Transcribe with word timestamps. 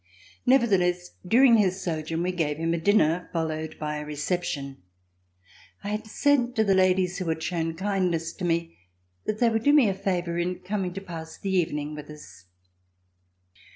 Nevertheless, 0.47 1.11
during 1.27 1.57
his 1.57 1.79
sojourn, 1.79 2.23
we 2.23 2.31
gave 2.31 2.57
him 2.57 2.73
a 2.73 2.79
dinner 2.79 3.29
followed 3.31 3.77
by 3.77 3.97
a 3.97 4.03
reception. 4.03 4.81
I 5.83 5.89
had 5.89 6.07
said 6.07 6.55
to 6.55 6.63
the 6.63 6.73
ladies 6.73 7.19
who 7.19 7.29
had 7.29 7.43
shown 7.43 7.75
kindness 7.75 8.33
to 8.33 8.43
me 8.45 8.79
that 9.27 9.37
they 9.37 9.49
would 9.51 9.61
do 9.63 9.73
me 9.73 9.89
a 9.89 9.93
favor 9.93 10.39
in 10.39 10.61
coming 10.61 10.91
to 10.95 11.01
pass 11.01 11.37
the 11.37 11.53
evening 11.55 11.93
with 11.93 12.09
us. 12.09 12.45